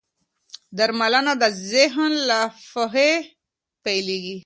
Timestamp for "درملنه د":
0.77-1.43